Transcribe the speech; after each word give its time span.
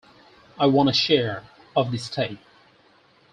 I 0.57 0.65
want 0.65 0.89
a 0.89 0.93
share 0.93 1.43
of 1.75 1.91
the 1.91 1.97
estate. 1.97 2.39